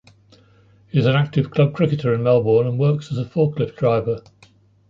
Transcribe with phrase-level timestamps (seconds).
[0.89, 4.23] He is an active club cricketer in Melbourne and works as a forklift driver.